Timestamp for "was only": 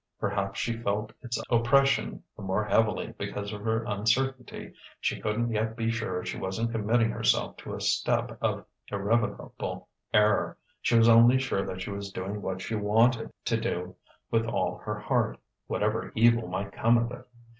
10.97-11.37